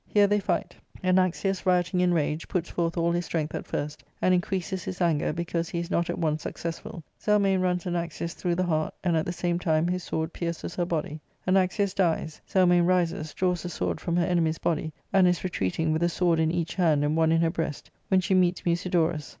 [0.07, 4.33] Here they fight Anaxius, rioting in rage, puts forth all his strength at first, and
[4.33, 7.03] increases his anger because he is not at once successful.
[7.23, 10.85] Zelmane runs Anaxius through the heart, and at the same time his sword pierces her
[10.85, 11.19] body.
[11.47, 16.01] Anaxius dies; Zelmane rises, draws the sword from her enemy's body, and is retreating, with
[16.01, 19.29] a sword in each hand and one in her breast, when she meets Musi dorus.